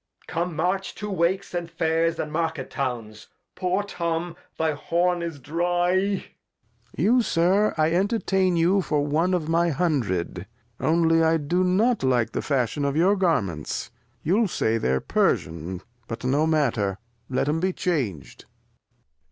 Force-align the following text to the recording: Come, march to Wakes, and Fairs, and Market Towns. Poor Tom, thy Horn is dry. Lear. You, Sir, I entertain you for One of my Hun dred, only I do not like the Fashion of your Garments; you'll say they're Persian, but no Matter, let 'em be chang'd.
Come, 0.25 0.55
march 0.55 0.95
to 0.95 1.11
Wakes, 1.11 1.53
and 1.53 1.69
Fairs, 1.69 2.17
and 2.17 2.31
Market 2.33 2.71
Towns. 2.71 3.27
Poor 3.53 3.83
Tom, 3.83 4.35
thy 4.57 4.71
Horn 4.71 5.21
is 5.21 5.37
dry. 5.39 5.93
Lear. 5.93 6.23
You, 6.97 7.21
Sir, 7.21 7.75
I 7.77 7.91
entertain 7.91 8.55
you 8.57 8.81
for 8.81 9.05
One 9.05 9.35
of 9.35 9.47
my 9.47 9.69
Hun 9.69 9.99
dred, 9.99 10.47
only 10.79 11.21
I 11.21 11.37
do 11.37 11.63
not 11.63 12.01
like 12.01 12.31
the 12.31 12.41
Fashion 12.41 12.83
of 12.83 12.95
your 12.97 13.15
Garments; 13.15 13.91
you'll 14.23 14.47
say 14.47 14.79
they're 14.79 15.01
Persian, 15.01 15.83
but 16.07 16.23
no 16.23 16.47
Matter, 16.47 16.97
let 17.29 17.47
'em 17.47 17.59
be 17.59 17.71
chang'd. 17.71 18.45